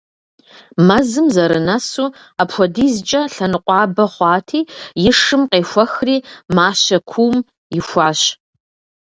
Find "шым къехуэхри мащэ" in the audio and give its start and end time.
5.19-6.97